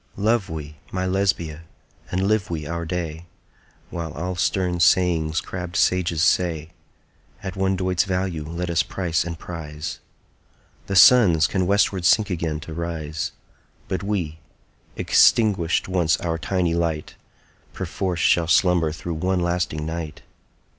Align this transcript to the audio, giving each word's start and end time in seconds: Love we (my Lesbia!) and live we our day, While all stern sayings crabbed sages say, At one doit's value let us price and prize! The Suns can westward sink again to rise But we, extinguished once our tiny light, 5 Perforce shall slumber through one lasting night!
Love 0.17 0.49
we 0.49 0.77
(my 0.91 1.05
Lesbia!) 1.05 1.61
and 2.09 2.27
live 2.27 2.49
we 2.49 2.65
our 2.65 2.85
day, 2.85 3.27
While 3.91 4.13
all 4.13 4.33
stern 4.35 4.79
sayings 4.79 5.39
crabbed 5.41 5.75
sages 5.75 6.23
say, 6.23 6.71
At 7.43 7.55
one 7.55 7.75
doit's 7.75 8.05
value 8.05 8.43
let 8.43 8.71
us 8.71 8.81
price 8.81 9.23
and 9.23 9.37
prize! 9.37 9.99
The 10.87 10.95
Suns 10.95 11.45
can 11.45 11.67
westward 11.67 12.03
sink 12.05 12.31
again 12.31 12.59
to 12.61 12.73
rise 12.73 13.31
But 13.87 14.01
we, 14.01 14.39
extinguished 14.95 15.87
once 15.87 16.17
our 16.17 16.39
tiny 16.39 16.73
light, 16.73 17.11
5 17.73 17.73
Perforce 17.73 18.19
shall 18.21 18.47
slumber 18.47 18.91
through 18.91 19.13
one 19.13 19.41
lasting 19.41 19.85
night! 19.85 20.23